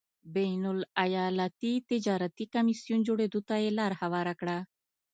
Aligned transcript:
بین 0.33 0.63
الایالتي 0.73 1.73
تجارتي 1.89 2.45
کمېسیون 2.53 2.99
جوړېدو 3.07 3.39
ته 3.47 3.55
یې 3.63 3.69
لار 3.79 3.91
هواره 4.01 4.33
کړه. 4.39 4.57